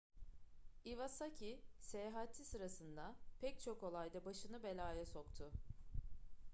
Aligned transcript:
iwasaki 0.83 1.61
seyahati 1.79 2.45
sırasında 2.45 3.15
pek 3.41 3.61
çok 3.61 3.83
olayda 3.83 4.25
başını 4.25 4.63
belaya 4.63 5.05
soktu 5.05 5.51